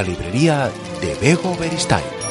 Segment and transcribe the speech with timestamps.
[0.00, 0.70] la librería
[1.02, 2.29] de Bego Beristain.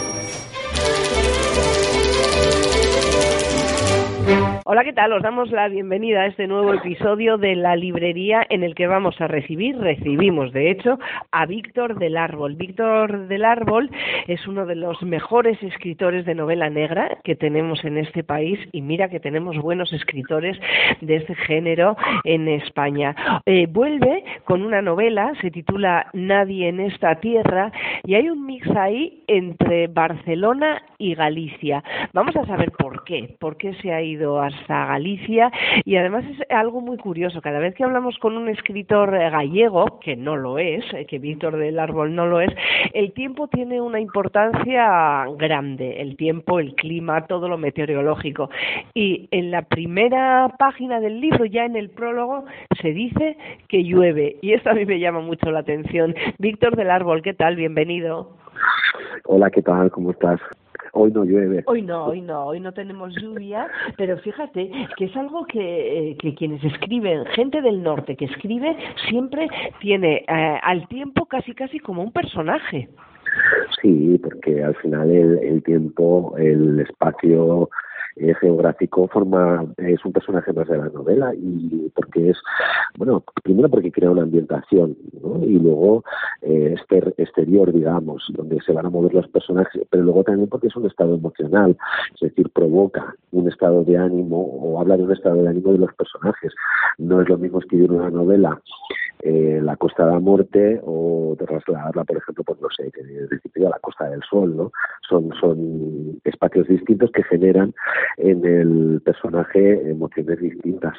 [4.83, 5.11] ¿Qué tal?
[5.11, 9.19] Os damos la bienvenida a este nuevo episodio de la librería en el que vamos
[9.19, 10.97] a recibir, recibimos de hecho,
[11.31, 12.55] a Víctor del Árbol.
[12.55, 13.91] Víctor del Árbol
[14.27, 18.81] es uno de los mejores escritores de novela negra que tenemos en este país y
[18.81, 20.57] mira que tenemos buenos escritores
[21.01, 23.15] de este género en España.
[23.45, 27.73] Eh, vuelve con una novela, se titula Nadie en esta tierra
[28.05, 31.83] y hay un mix ahí entre Barcelona y Galicia.
[32.13, 35.51] Vamos a saber por qué, por qué se ha ido a a Galicia
[35.85, 37.41] y además es algo muy curioso.
[37.41, 41.19] Cada vez que hablamos con un escritor eh, gallego, que no lo es, eh, que
[41.19, 42.49] Víctor del Árbol no lo es,
[42.93, 46.01] el tiempo tiene una importancia grande.
[46.01, 48.49] El tiempo, el clima, todo lo meteorológico.
[48.93, 52.45] Y en la primera página del libro, ya en el prólogo,
[52.81, 54.37] se dice que llueve.
[54.41, 56.15] Y esto a mí me llama mucho la atención.
[56.37, 57.55] Víctor del Árbol, ¿qué tal?
[57.55, 58.31] Bienvenido.
[59.25, 59.91] Hola, ¿qué tal?
[59.91, 60.39] ¿Cómo estás?
[60.93, 61.63] Hoy no llueve.
[61.67, 66.17] Hoy no, hoy no, hoy no tenemos lluvia, pero fíjate que es algo que, eh,
[66.17, 68.75] que quienes escriben, gente del norte que escribe,
[69.09, 69.47] siempre
[69.79, 72.89] tiene eh, al tiempo casi casi como un personaje.
[73.81, 77.69] Sí, porque al final el, el tiempo, el espacio
[78.19, 82.37] eh, geográfico forma es un personaje más de la novela y porque es
[82.97, 85.43] bueno primero porque crea una ambientación ¿no?
[85.43, 86.03] y luego
[86.41, 90.67] eh, este exterior digamos donde se van a mover los personajes pero luego también porque
[90.67, 91.77] es un estado emocional
[92.15, 95.79] es decir provoca un estado de ánimo o habla de un estado de ánimo de
[95.79, 96.53] los personajes
[96.97, 98.59] no es lo mismo escribir una novela
[99.21, 103.79] eh, la Costa de la Muerte o trasladarla, por ejemplo, pues no sé, a la
[103.79, 104.71] Costa del Sol, ¿no?
[105.09, 107.73] Son, son espacios distintos que generan
[108.17, 110.95] en el personaje emociones distintas.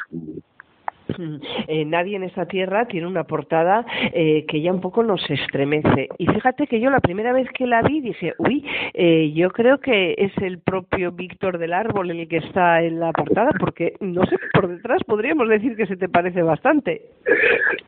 [1.68, 6.08] Eh, nadie en esta tierra tiene una portada eh, que ya un poco nos estremece.
[6.18, 9.78] Y fíjate que yo la primera vez que la vi dije, uy, eh, yo creo
[9.78, 14.24] que es el propio Víctor del Árbol el que está en la portada, porque no
[14.26, 17.02] sé, por detrás podríamos decir que se te parece bastante.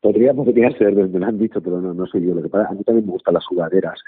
[0.00, 2.34] Podría, podría ser, me lo han dicho, pero no, no soy yo.
[2.34, 4.00] Lo que pasa, a mí también me gustan las sudaderas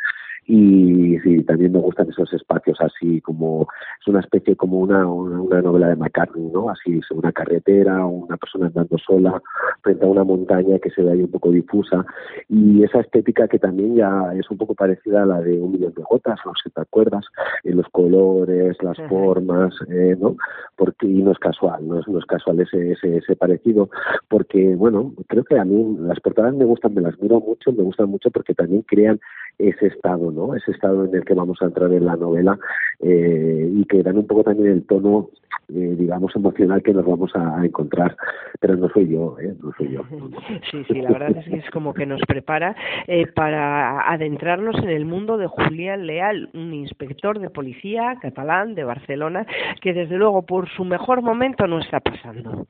[0.46, 3.66] y sí, también me gustan esos espacios así como
[4.00, 6.68] es una especie como una, una, novela de McCartney, ¿no?
[6.68, 9.40] Así una carretera, una persona andando sola
[9.82, 12.04] frente a una montaña que se ve ahí un poco difusa
[12.48, 15.94] y esa estética que también ya es un poco parecida a la de un millón
[15.94, 17.24] de gotas, no sé si te acuerdas,
[17.62, 20.36] en los colores, las formas, eh, ¿no?
[20.76, 23.88] Porque y no es casual, no es, no es casual ese, ese, ese parecido,
[24.28, 27.82] porque bueno, creo que a mí las portadas me gustan, me las miro mucho, me
[27.82, 29.20] gustan mucho porque también crean
[29.58, 30.54] ese estado, ¿no?
[30.54, 32.58] Ese estado en el que vamos a entrar en la novela
[33.00, 35.30] eh, y que dan un poco también el tono,
[35.68, 38.16] eh, digamos, emocional que nos vamos a, encontrar.
[38.60, 39.54] Pero no soy yo, ¿eh?
[39.62, 40.02] No soy yo.
[40.70, 42.74] Sí, sí, la verdad es que es como que nos prepara
[43.06, 48.84] eh, para adentrarnos en el mundo de Julián Leal, un inspector de policía catalán de
[48.84, 49.46] Barcelona,
[49.80, 52.66] que desde luego por su mejor momento no está pasando.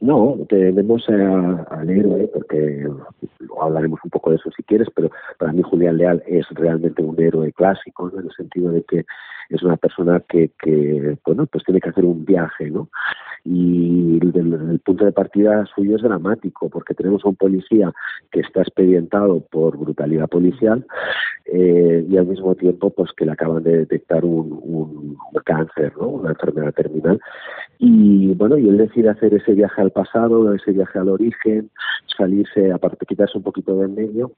[0.00, 2.86] No, tenemos al héroe, porque
[3.60, 7.20] hablaremos un poco de eso si quieres, pero para mí Julián Leal es realmente un
[7.20, 9.04] héroe clásico, en el sentido de que
[9.48, 12.88] es una persona que, que bueno, pues tiene que hacer un viaje, ¿no?
[13.48, 17.92] Y el, punto de partida suyo es dramático, porque tenemos a un policía
[18.32, 20.84] que está expedientado por brutalidad policial
[21.46, 26.08] eh, y al mismo tiempo, pues que le acaban de detectar un, un, cáncer, ¿no?
[26.08, 27.20] Una enfermedad terminal.
[27.78, 31.70] Y bueno, y él decide hacer ese viaje al pasado, ese viaje al origen,
[32.16, 34.32] salirse, aparte quitarse un poquito del medio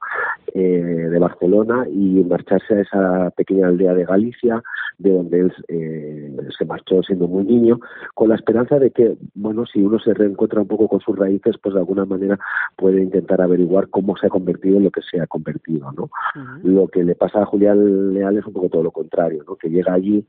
[0.53, 4.61] eh, de Barcelona y marcharse a esa pequeña aldea de Galicia,
[4.97, 7.79] de donde él eh, se marchó siendo muy niño,
[8.13, 8.98] con la esperanza de que,
[9.33, 12.39] bueno, si uno se reencuentra un poco con sus raíces, pues de alguna manera
[12.75, 16.09] puede intentar averiguar cómo se ha convertido en lo que se ha convertido, ¿no?
[16.63, 19.55] Lo que le pasa a Julián Leal es un poco todo lo contrario, ¿no?
[19.55, 20.25] Que llega allí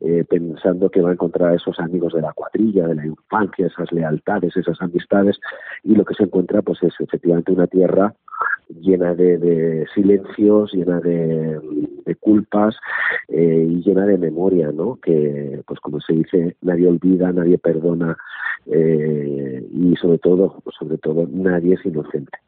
[0.00, 3.66] eh, pensando que va a encontrar a esos amigos de la cuadrilla, de la infancia,
[3.66, 5.38] esas lealtades, esas amistades,
[5.82, 8.14] y lo que se encuentra, pues es efectivamente una tierra
[8.68, 11.60] llena de, silencios, llena de,
[12.20, 12.76] culpas
[13.28, 14.96] eh, y llena de memoria, ¿no?
[14.96, 18.16] Que, pues como se dice, nadie olvida, nadie perdona
[18.66, 22.38] eh, y sobre todo, sobre todo, nadie es inocente.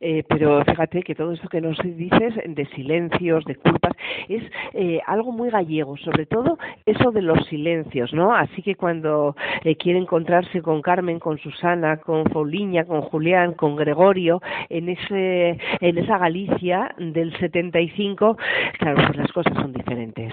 [0.00, 3.92] Eh, pero fíjate que todo esto que nos dices de silencios, de culpas,
[4.28, 4.42] es
[4.74, 8.34] eh, algo muy gallego, sobre todo eso de los silencios, ¿no?
[8.34, 13.76] Así que cuando eh, quiere encontrarse con Carmen, con Susana, con Fauliña, con Julián, con
[13.76, 18.36] Gregorio, en ese en esa Galicia del 75,
[18.78, 20.32] claro, pues las cosas son diferentes.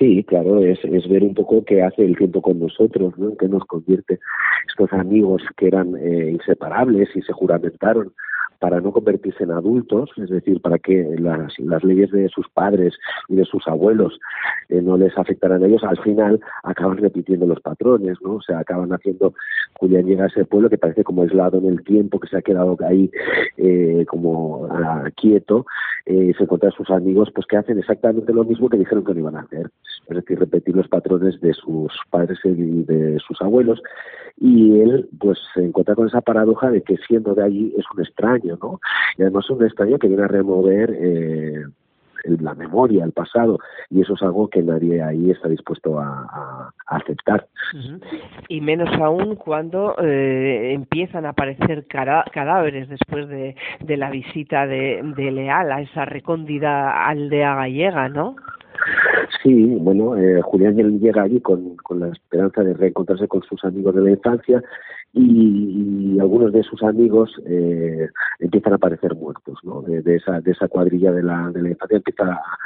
[0.00, 3.36] Sí, claro, es, es ver un poco qué hace el tiempo con nosotros, ¿no?
[3.36, 4.18] qué nos convierte
[4.66, 8.10] estos amigos que eran eh, inseparables y se juramentaron
[8.60, 12.94] para no convertirse en adultos, es decir, para que las, las leyes de sus padres
[13.28, 14.20] y de sus abuelos
[14.68, 18.34] eh, no les afectaran a ellos, al final acaban repitiendo los patrones, ¿no?
[18.34, 19.32] O sea, acaban haciendo,
[19.78, 22.42] Julián llega a ese pueblo que parece como aislado en el tiempo, que se ha
[22.42, 23.10] quedado ahí
[23.56, 25.64] eh, como ah, quieto,
[26.04, 29.14] eh, se encuentra a sus amigos pues que hacen exactamente lo mismo que dijeron que
[29.14, 29.70] no iban a hacer,
[30.08, 33.80] es decir, repetir los patrones de sus padres y de sus abuelos
[34.40, 38.02] y él pues se encuentra con esa paradoja de que siendo de allí es un
[38.02, 38.80] extraño, ¿no?
[39.18, 41.64] Y además es un extraño que viene a remover eh,
[42.24, 43.58] la memoria, el pasado,
[43.88, 47.46] y eso es algo que nadie ahí está dispuesto a, aceptar.
[48.48, 55.00] Y menos aún cuando eh, empiezan a aparecer cadáveres después de, de la visita de,
[55.16, 58.36] de Leal a esa recóndida aldea gallega, ¿no?
[59.42, 63.94] Sí, bueno, eh, Julián llega allí con, con la esperanza de reencontrarse con sus amigos
[63.94, 64.62] de la infancia
[65.12, 68.08] y, algunos de sus amigos eh,
[68.38, 69.80] empiezan a aparecer muertos, ¿no?
[69.82, 72.58] De, esa, de esa cuadrilla de la, de la infancia empieza a,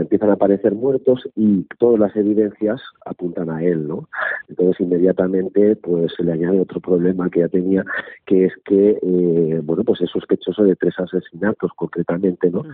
[0.00, 4.08] empiezan a aparecer muertos y todas las evidencias apuntan a él, ¿no?
[4.48, 7.84] Entonces inmediatamente pues se le añade otro problema que ya tenía,
[8.26, 12.64] que es que, eh, bueno, pues es sospechoso de tres asesinatos concretamente, ¿no?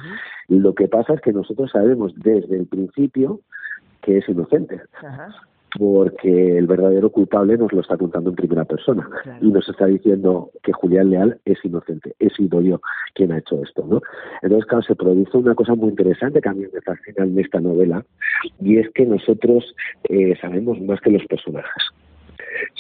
[0.49, 3.41] Lo que pasa es que nosotros sabemos desde el principio
[4.03, 4.81] que es inocente
[5.79, 9.09] porque el verdadero culpable nos lo está contando en primera persona.
[9.41, 12.81] Y nos está diciendo que Julián Leal es inocente, he sido yo
[13.15, 14.01] quien ha hecho esto, ¿no?
[14.43, 17.61] Entonces, claro, se produce una cosa muy interesante que a mí me fascina en esta
[17.61, 18.05] novela
[18.61, 19.75] y es que nosotros
[20.09, 21.83] eh, sabemos más que los personajes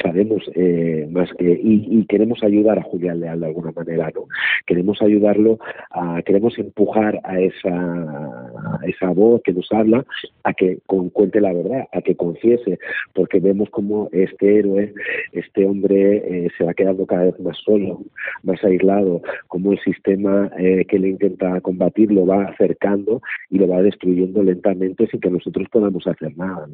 [0.02, 4.26] sabemos eh, más que y, queremos ayudar a Julián Leal de alguna manera no
[4.66, 5.58] queremos ayudarlo
[5.90, 8.50] a queremos empujar a esa
[8.86, 10.04] esa voz que nos habla
[10.44, 12.78] a que cuente la verdad a que confiese
[13.14, 14.92] porque vemos como este héroe
[15.32, 18.00] este hombre eh, se va quedando cada vez más solo
[18.42, 23.68] más aislado como el sistema eh, que le intenta combatir lo va acercando y lo
[23.68, 26.66] va destruyendo lentamente sin que nosotros podamos hacer nada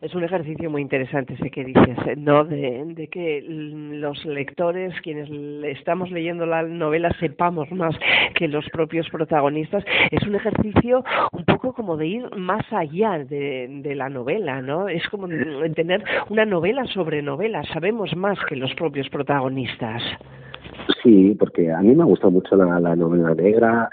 [0.00, 2.44] es un ejercicio muy interesante ese que dices ¿no?
[2.44, 5.28] De, que los lectores, quienes
[5.76, 7.94] estamos leyendo la novela, sepamos más
[8.34, 9.84] que los propios protagonistas.
[10.10, 14.88] Es un ejercicio un poco como de ir más allá de, la novela, ¿no?
[14.88, 15.28] Es como
[15.74, 17.62] tener una novela sobre novela.
[17.72, 20.02] Sabemos más que los propios protagonistas.
[21.02, 23.88] Sí, porque a mí me ha gustado mucho la, novela negra.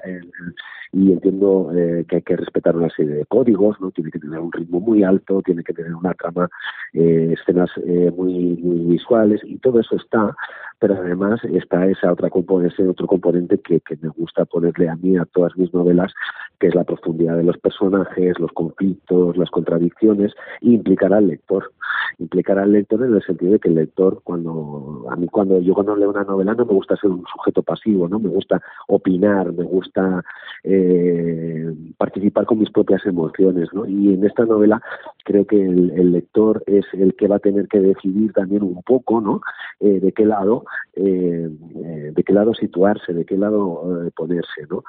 [0.92, 3.92] y entiendo eh, que hay que respetar una serie de códigos, ¿no?
[3.92, 6.50] Tiene que tener un ritmo muy alto, tiene que tener una trama,
[6.94, 10.36] eh, escenas eh, muy, muy visuales y todo eso está,
[10.80, 12.30] pero además está esa otra
[12.66, 16.14] ese otro componente que, que me gusta ponerle a mí a todas mis novelas,
[16.60, 21.72] que es la profundidad de los personajes, los conflictos, las contradicciones, e implicar al lector.
[22.18, 25.74] Implicar al lector en el sentido de que el lector, cuando a mí cuando yo
[25.74, 29.52] cuando leo una novela no me gusta ser un sujeto pasivo, no me gusta opinar,
[29.54, 30.24] me gusta
[30.64, 33.86] eh, participar con mis propias emociones, ¿no?
[33.86, 34.82] Y en esta novela
[35.24, 39.22] creo que el, lector es el que va a tener que decidir también un poco,
[39.22, 39.42] ¿no?
[39.80, 40.66] Eh, de qué lado,
[40.96, 44.84] eh, eh, de qué lado situarse, de qué lado eh, ponerse, ¿no?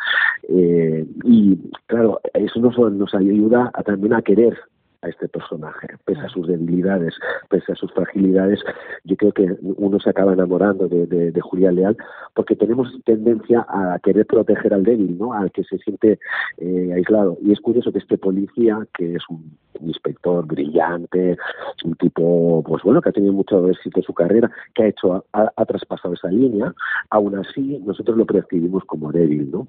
[0.49, 4.59] Y claro, eso nos, nos ayuda a, también a querer
[5.03, 7.15] a este personaje, pese a sus debilidades,
[7.49, 8.61] pese a sus fragilidades,
[9.05, 11.97] yo creo que uno se acaba enamorando de, de, Julián Leal
[12.35, 15.33] porque tenemos tendencia a querer proteger al débil, ¿no?
[15.33, 16.19] Al que se siente
[16.59, 17.39] eh, aislado.
[17.43, 21.39] Y es curioso que este policía, que es un, inspector brillante,
[21.85, 25.25] un tipo, pues bueno, que ha tenido mucho éxito en su carrera, que ha hecho,
[25.33, 26.75] ha, ha traspasado esa línea,
[27.09, 29.69] aún así nosotros lo percibimos como débil, ¿no?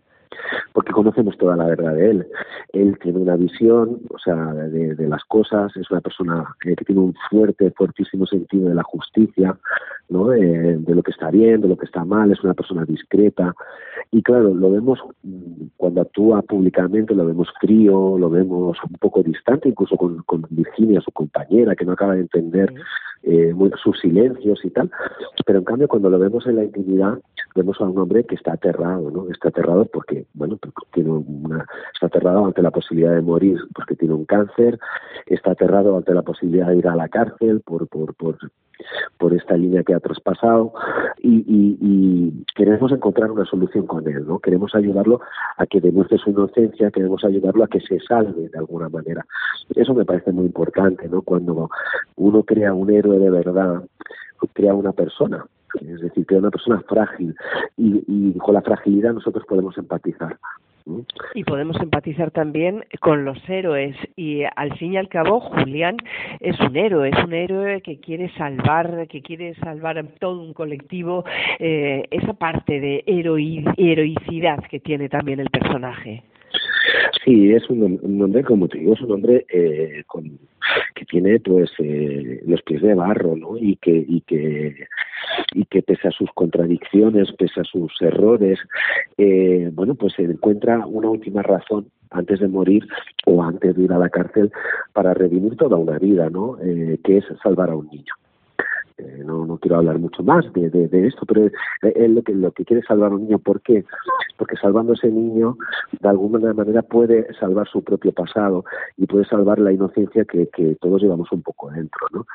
[0.73, 2.27] porque conocemos toda la verdad de él.
[2.73, 7.15] Él tiene una visión, o sea, de, de cosas, es una persona que, tiene un
[7.29, 9.57] fuerte, fuertísimo sentido de la justicia,
[10.11, 10.27] ¿no?
[10.27, 13.55] De, lo que está bien, de lo que está mal, es una persona discreta.
[14.11, 19.23] Y claro, lo vemos mm, cuando actúa públicamente, lo vemos frío, lo vemos un poco
[19.23, 22.73] distante, incluso con, con Virginia, su compañera, que no acaba de entender
[23.23, 24.91] eh, sus silencios y tal.
[25.45, 27.19] Pero en cambio, cuando lo vemos en la intimidad,
[27.55, 29.29] vemos a un hombre que está aterrado, ¿no?
[29.29, 30.57] Está aterrado porque, bueno,
[30.93, 34.79] tiene una, está aterrado ante la posibilidad de morir porque tiene un cáncer,
[35.25, 38.37] está aterrado ante la posibilidad de ir a la cárcel por, por, por,
[39.17, 40.73] por esta línea que ha traspasado
[41.19, 44.39] y, y, y, queremos encontrar una solución con él, ¿no?
[44.39, 45.21] Queremos ayudarlo
[45.57, 49.25] a que demuestre su inocencia, queremos ayudarlo a que se salve de alguna manera.
[49.75, 51.21] Eso me parece muy importante, ¿no?
[51.21, 51.69] Cuando
[52.15, 53.83] uno crea un héroe de verdad,
[54.53, 55.45] crea una persona
[55.79, 57.35] es decir, es una persona frágil
[57.77, 60.37] y, y con la fragilidad nosotros podemos empatizar.
[61.33, 65.97] Y podemos empatizar también con los héroes y al fin y al cabo Julián
[66.39, 70.53] es un héroe, es un héroe que quiere salvar, que quiere salvar a todo un
[70.53, 71.23] colectivo,
[71.59, 73.03] eh, esa parte de
[73.77, 76.23] heroicidad que tiene también el personaje.
[77.23, 80.39] Sí, es un, hombre, como te digo, es un hombre eh, con,
[80.95, 83.57] que tiene pues eh, los pies de barro, ¿no?
[83.57, 84.87] Y que, y que
[85.53, 88.59] y que pese a sus contradicciones, pese a sus errores,
[89.17, 92.87] eh, bueno, pues se encuentra una última razón antes de morir
[93.25, 94.51] o antes de ir a la cárcel
[94.93, 96.57] para redimir toda una vida, ¿no?
[96.61, 98.13] Eh, que es salvar a un niño.
[99.01, 101.49] Eh, no, no quiero hablar mucho más de, de, esto, pero
[101.81, 103.39] él lo que, lo que quiere es salvar a un niño.
[103.39, 103.83] ¿Por qué?
[104.37, 105.57] Porque salvando a ese niño,
[105.99, 108.63] de alguna manera puede salvar su propio pasado
[108.97, 112.25] y puede salvar la inocencia que, que todos llevamos un poco dentro, ¿no?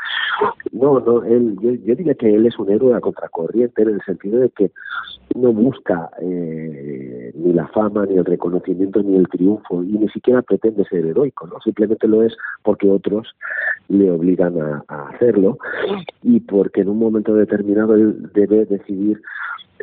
[0.72, 4.40] No, no, él, yo, diría que él es un héroe a contracorriente en el sentido
[4.40, 4.70] de que
[5.34, 10.42] no busca eh, ni la fama, ni el reconocimiento, ni el triunfo, y ni siquiera
[10.42, 11.60] pretende ser heroico, ¿no?
[11.60, 13.34] Simplemente lo es porque otros
[13.88, 15.58] le obligan a, a hacerlo
[16.22, 19.20] y porque en un momento determinado él debe decidir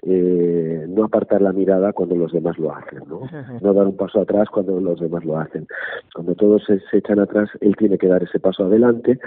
[0.02, 3.22] eh, no apartar la mirada cuando los demás lo hacen, ¿no?
[3.62, 5.68] no dar un paso atrás cuando los demás lo hacen.
[6.16, 9.20] Cuando todos se, echan atrás, él tiene que dar ese paso adelante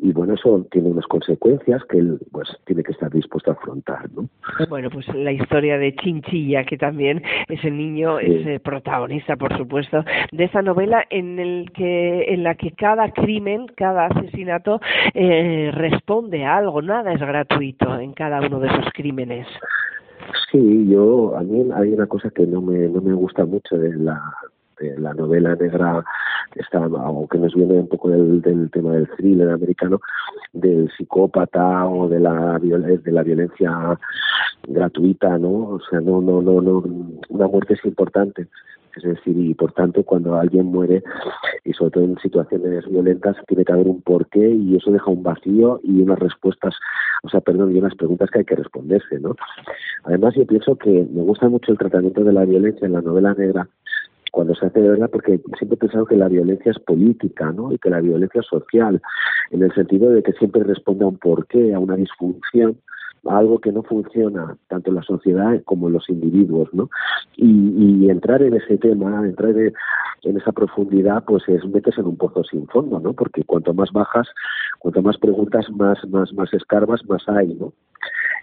[0.00, 4.08] y bueno, eso tiene unas consecuencias que él pues tiene que estar dispuesto a afrontar,
[4.12, 4.28] ¿no?
[4.68, 10.04] Bueno, pues la historia de Chinchilla, que también ese niño es eh, protagonista, por supuesto,
[10.30, 14.80] de esa novela en el que en la que cada crimen, cada asesinato
[15.14, 19.48] eh, responde a algo, nada es gratuito en cada uno de esos crímenes.
[20.52, 23.96] Sí, yo a mí hay una cosa que no me no me gusta mucho de
[23.96, 24.22] la
[24.80, 26.04] de la novela negra
[26.54, 30.00] está o que nos viene un poco del, del tema del thriller americano
[30.52, 33.98] del psicópata o de la de la violencia
[34.66, 36.82] gratuita no o sea no no no no
[37.28, 38.48] una muerte es importante
[38.98, 41.02] es decir, y por tanto, cuando alguien muere,
[41.64, 45.22] y sobre todo en situaciones violentas, tiene que haber un porqué y eso deja un
[45.22, 46.74] vacío y unas respuestas,
[47.22, 49.36] o sea, perdón, y unas preguntas que hay que responderse, ¿no?
[50.04, 53.34] Además, yo pienso que me gusta mucho el tratamiento de la violencia en la novela
[53.34, 53.68] negra,
[54.38, 57.72] cuando se hace de verdad, porque siempre he pensado que la violencia es política, ¿no?
[57.72, 59.02] Y que la violencia es social,
[59.50, 62.78] en el sentido de que siempre responde a un porqué, a una disfunción,
[63.26, 66.88] algo que no funciona tanto en la sociedad como en los individuos, ¿no?
[67.36, 72.44] Y, entrar en ese tema, entrar en esa profundidad, pues es meterse en un pozo
[72.44, 73.14] sin fondo, ¿no?
[73.14, 74.28] Porque cuanto más bajas,
[74.78, 77.72] cuanto más preguntas, más, más, más escarbas, más hay, ¿no?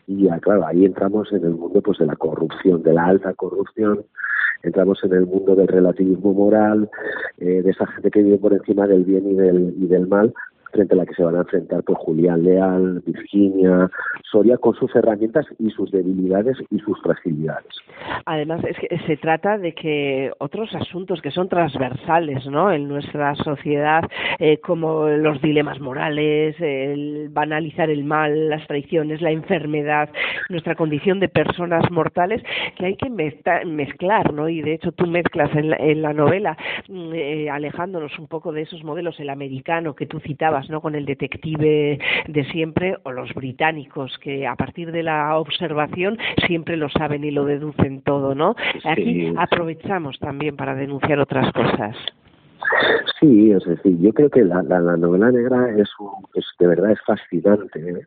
[0.08, 4.04] Y claro, ahí entramos en el mundo pues de la corrupción, de la alta corrupción,
[4.66, 6.90] entramos en el mundo del relativismo moral,
[7.38, 10.34] eh, de esa gente que vive por encima del bien y del, y del mal,
[10.76, 13.90] frente a la que se van a enfrentar por pues, Julián Leal, Virginia,
[14.30, 17.74] Soria, con sus herramientas y sus debilidades y sus fragilidades.
[18.26, 22.72] Además, es que se trata de que otros asuntos que son transversales ¿no?
[22.72, 24.04] en nuestra sociedad,
[24.40, 30.10] eh, como los dilemas morales, el banalizar el mal, las traiciones, la enfermedad,
[30.50, 32.44] nuestra condición de personas mortales,
[32.78, 34.50] que hay que mezclar, ¿no?
[34.50, 36.58] y de hecho tú mezclas en la, novela,
[36.90, 40.82] mm, eh, alejándonos un poco de esos modelos, el americano que tú citabas, ¿no?
[40.82, 46.18] Con el detective de siempre o los británicos que a partir de la observación
[46.48, 48.56] siempre lo saben y lo deducen todo, ¿no?
[48.84, 51.96] Aquí aprovechamos también para denunciar otras cosas.
[53.20, 55.90] Sí, es decir, yo creo que la, la, novela negra es,
[56.34, 58.06] es, de verdad es fascinante ¿eh?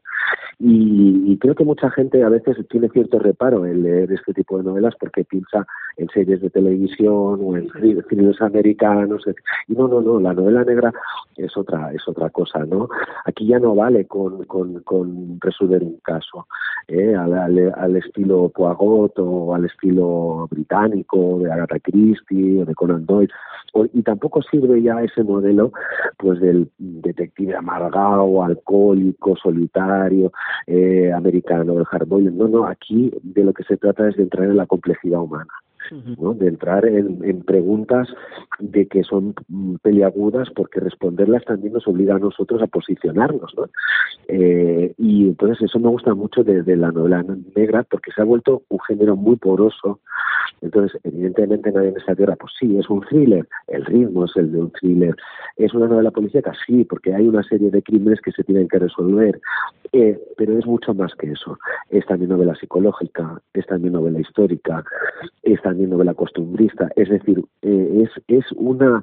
[0.59, 4.65] y, creo que mucha gente a veces tiene cierto reparo en leer este tipo de
[4.65, 7.71] novelas porque piensa en series de televisión o en
[8.09, 9.25] filmes americanos
[9.69, 10.93] y no, no, no, la novela negra
[11.37, 12.88] es otra es otra cosa, ¿no?
[13.25, 16.47] Aquí ya no vale con, con, con resolver un caso
[16.88, 17.15] ¿eh?
[17.15, 23.33] al, al, estilo Poirot o al estilo británico de Agatha Christie o de Conan Doyle
[23.93, 25.73] y tampoco sirve ya ese modelo
[26.17, 30.33] pues del detective amargado, alcohólico, solitario,
[30.67, 32.33] eh, americano, el hardboiled.
[32.33, 35.52] No, no, aquí de lo que se trata es de entrar en la complejidad humana
[35.90, 38.09] de entrar en, preguntas
[38.59, 43.55] de que son mm, peliagudas porque responderlas también nos obliga a nosotros a posicionarnos.
[43.57, 43.69] ¿no?
[44.28, 47.25] Eh, y entonces eso me gusta mucho de, la novela
[47.57, 50.00] negra porque se ha vuelto un género muy poroso.
[50.61, 54.53] Entonces, evidentemente nadie en esta tierra, pues sí, es un thriller, el ritmo es el
[54.53, 55.17] de un thriller.
[55.57, 56.53] ¿Es una novela policíaca?
[56.67, 59.41] Sí, porque hay una serie de crímenes que se tienen que resolver.
[59.92, 61.59] Eh, pero es mucho más que eso.
[61.90, 64.85] Es también novela psicológica, es también novela histórica,
[65.42, 66.90] es también novela costumbrista.
[66.97, 69.02] Es decir, eh, es, es una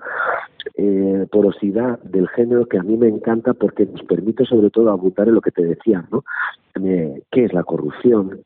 [0.76, 5.28] eh, porosidad del género que a mí me encanta porque nos permite sobre todo abundar
[5.28, 6.24] en lo que te decía, ¿no?
[7.32, 8.42] ¿Qué es la corrupción?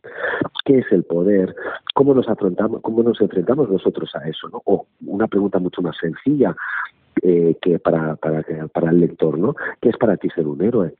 [0.63, 1.55] ¿Qué es el poder?
[1.95, 4.47] ¿Cómo nos afrontamos, cómo nos enfrentamos nosotros a eso?
[4.49, 4.61] ¿no?
[4.65, 6.55] O una pregunta mucho más sencilla,
[7.21, 9.55] eh, que para, para, para el lector, ¿no?
[9.81, 10.93] ¿Qué es para ti ser un héroe?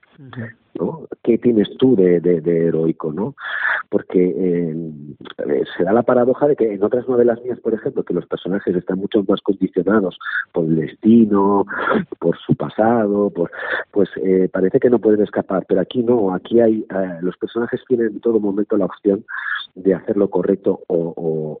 [1.22, 3.34] ¿Qué tienes tú de, heroico, no?
[3.88, 8.14] Porque eh, se da la paradoja de que en otras novelas mías, por ejemplo, que
[8.14, 10.18] los personajes están mucho más condicionados
[10.52, 11.66] por el destino,
[12.18, 13.50] por su pasado, por
[13.90, 17.80] pues eh, parece que no pueden escapar, pero aquí no, aquí hay eh, los personajes
[17.86, 19.24] tienen en todo momento la opción
[19.74, 21.58] de hacer lo correcto o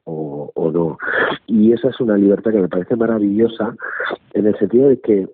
[0.72, 0.98] no.
[1.46, 3.74] Y esa es una libertad que me parece maravillosa
[4.34, 5.28] en el sentido de que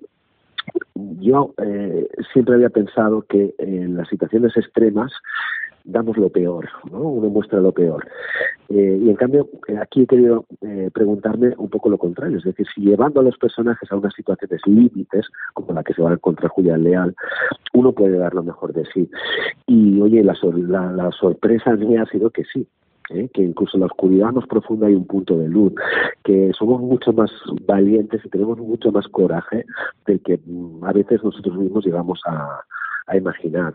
[1.19, 5.13] yo eh, siempre había pensado que en las situaciones extremas
[5.85, 7.01] damos lo peor, ¿no?
[7.01, 8.07] Uno muestra lo peor.
[8.69, 10.47] Eh, y en cambio, eh, aquí he querido
[10.93, 14.61] preguntarme un poco lo contrario, es decir, si llevando a los personajes a unas situaciones
[14.67, 17.15] límites, como la que se va a encontrar Julián Leal,
[17.73, 19.09] uno puede dar lo mejor de sí.
[19.67, 22.67] Y oye, la, la, la sorpresa mía ha sido que sí,
[23.11, 23.29] ¿eh?
[23.33, 25.73] que incluso en la oscuridad más profunda hay un punto de luz,
[26.25, 27.31] que somos mucho más
[27.67, 29.65] valientes y tenemos mucho más coraje
[30.07, 32.61] del que mm, a veces nosotros mismos llegamos a,
[33.07, 33.73] a imaginar.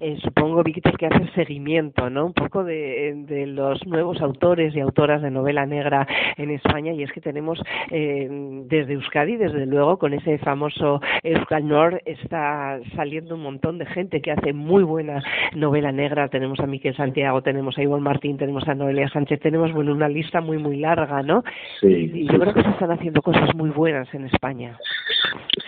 [0.00, 2.26] Eh, supongo, Víctor, que hace seguimiento, ¿no?
[2.26, 7.02] Un poco de, de, los nuevos autores y autoras de novela negra en España y
[7.02, 8.26] es que tenemos eh,
[8.66, 14.22] desde Euskadi, desde luego, con ese famoso Euskal Nord está saliendo un montón de gente
[14.22, 15.22] que hace muy buena
[15.54, 16.28] novela negra.
[16.28, 20.08] Tenemos a Miquel Santiago, tenemos a Ivonne Martín, tenemos a Noelia Sánchez, tenemos bueno una
[20.08, 21.44] lista muy muy larga, ¿no?
[21.80, 22.10] Sí.
[22.14, 24.78] Y, yo creo que se están haciendo cosas muy buenas en España.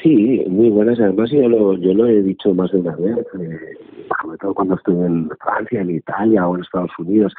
[0.03, 0.99] Sí, muy buenas.
[1.01, 3.77] Además, yo lo, yo lo he dicho más de una vez, eh,
[4.23, 7.35] sobre todo cuando estuve en Francia, en Italia o en Estados Unidos,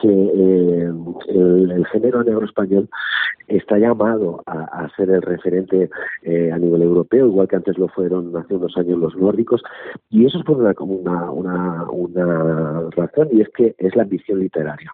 [0.00, 0.90] que eh,
[1.28, 2.88] el, género negro español
[3.48, 5.88] está llamado a, ser el referente
[6.22, 9.62] eh, a nivel europeo, igual que antes lo fueron hace unos años los nórdicos,
[10.10, 14.40] y eso es por una, una, una, una razón, y es que es la ambición
[14.40, 14.92] literaria.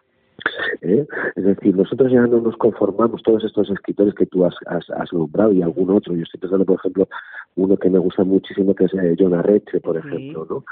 [0.81, 1.05] ¿Eh?
[1.35, 5.51] Es decir, nosotros ya no nos conformamos, todos estos escritores que tú has, has, nombrado
[5.51, 7.07] y algún otro, yo estoy pensando, por ejemplo,
[7.55, 10.63] uno que me gusta muchísimo, que es eh, John Arreche, por ejemplo, ¿no?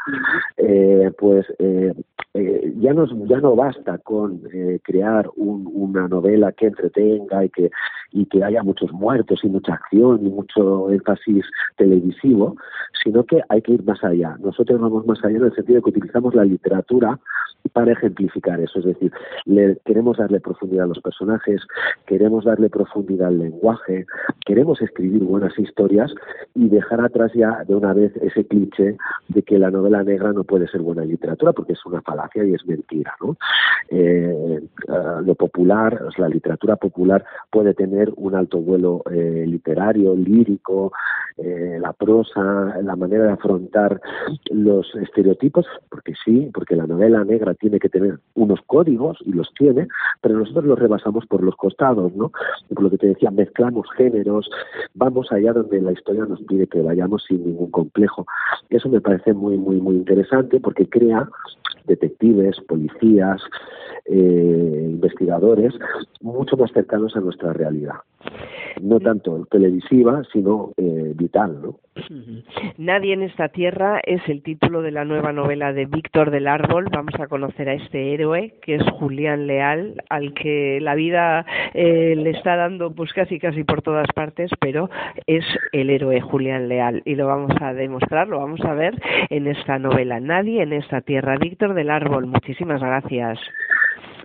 [0.58, 1.94] Eh, pues eh,
[2.34, 7.50] eh, ya, no, ya no basta con eh, crear un, una novela que entretenga y
[7.50, 7.70] que,
[8.12, 11.46] y que haya muchos muertos y mucha acción y mucho énfasis
[11.76, 12.56] televisivo,
[13.04, 14.38] sino que hay que ir más allá.
[14.40, 17.20] Nosotros vamos más allá en el sentido de que utilizamos la literatura
[17.74, 19.12] para ejemplificar eso, es decir,
[19.46, 21.62] le, queremos darle profundidad a los personajes,
[22.06, 24.06] queremos darle profundidad al lenguaje,
[24.46, 26.14] queremos escribir buenas historias
[26.56, 28.98] y dejar atrás ya de una vez ese cliché
[29.28, 32.54] de que la novela negra no puede ser buena literatura porque es una falacia y
[32.54, 33.38] es mentira, ¿no?
[33.90, 34.62] Eh,
[35.26, 40.94] lo popular, la literatura popular puede tener un alto vuelo eh, literario, lírico,
[41.38, 44.02] eh, la prosa, la manera de afrontar
[44.50, 49.54] los estereotipos, porque sí, porque la novela negra tiene que tener unos códigos y los
[49.54, 49.88] tiene,
[50.22, 52.32] pero nosotros los rebasamos por los costados, ¿no?
[52.74, 54.50] Por lo que te decía, mezclamos géneros,
[54.94, 58.26] vamos allá donde la historia nos pide que vayamos sin ningún complejo.
[58.70, 61.28] Eso me parece muy, muy, muy interesante porque crea
[61.86, 63.42] detectives, policías,
[64.06, 65.74] eh, investigadores
[66.22, 67.96] mucho más cercanos a nuestra realidad.
[68.82, 71.80] No tanto televisiva, sino eh, vital, ¿no?
[72.78, 76.88] Nadie en esta tierra es el título de la nueva novela de Víctor del Árbol.
[76.92, 82.16] Vamos a conocer a este héroe que es Julián Leal, al que la vida eh,
[82.16, 84.90] le está dando pues casi casi por todas partes, pero
[85.28, 88.96] es el héroe Julián Leal y lo vamos a demostrar, lo vamos a ver
[89.30, 90.20] en esta novela.
[90.20, 91.38] Nadie en esta tierra.
[91.38, 93.40] Víctor del Árbol, muchísimas gracias.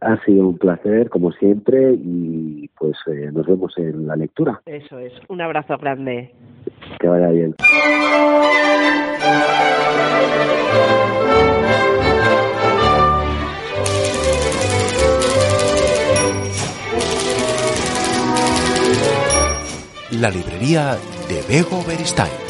[0.01, 4.61] Ha sido un placer, como siempre, y pues eh, nos vemos en la lectura.
[4.67, 5.13] Eso es.
[5.29, 6.33] Un abrazo grande.
[7.01, 7.55] Que vaya bien.
[20.21, 20.97] La librería
[21.29, 22.46] de Bego Beristain